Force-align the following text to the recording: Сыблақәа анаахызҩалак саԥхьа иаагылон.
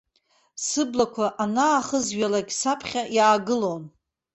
Сыблақәа 0.65 1.27
анаахызҩалак 1.43 2.49
саԥхьа 2.59 3.01
иаагылон. 3.15 3.83